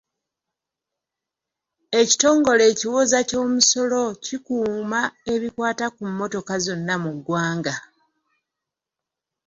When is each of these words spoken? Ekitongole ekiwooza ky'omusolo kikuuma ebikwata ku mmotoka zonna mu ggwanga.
Ekitongole 2.01 2.63
ekiwooza 2.71 3.19
ky'omusolo 3.29 4.01
kikuuma 4.25 5.01
ebikwata 5.33 5.85
ku 5.95 6.01
mmotoka 6.09 6.53
zonna 6.65 6.95
mu 7.03 7.11
ggwanga. 7.17 7.75